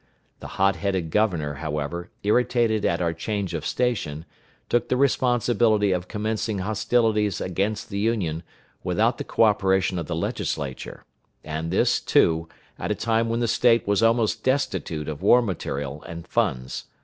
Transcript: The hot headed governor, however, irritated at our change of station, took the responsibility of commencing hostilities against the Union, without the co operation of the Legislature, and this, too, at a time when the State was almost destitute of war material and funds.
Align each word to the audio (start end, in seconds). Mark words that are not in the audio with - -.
The 0.39 0.47
hot 0.57 0.77
headed 0.77 1.11
governor, 1.11 1.53
however, 1.61 2.09
irritated 2.23 2.85
at 2.85 3.03
our 3.03 3.13
change 3.13 3.53
of 3.53 3.63
station, 3.63 4.25
took 4.67 4.89
the 4.89 4.97
responsibility 4.97 5.91
of 5.91 6.07
commencing 6.07 6.57
hostilities 6.57 7.39
against 7.39 7.89
the 7.89 7.99
Union, 7.99 8.41
without 8.83 9.19
the 9.19 9.23
co 9.23 9.43
operation 9.43 9.99
of 9.99 10.07
the 10.07 10.15
Legislature, 10.15 11.05
and 11.43 11.69
this, 11.69 11.99
too, 11.99 12.49
at 12.79 12.89
a 12.89 12.95
time 12.95 13.29
when 13.29 13.41
the 13.41 13.47
State 13.47 13.87
was 13.87 14.01
almost 14.01 14.43
destitute 14.43 15.07
of 15.07 15.21
war 15.21 15.39
material 15.39 16.01
and 16.07 16.27
funds. 16.27 16.85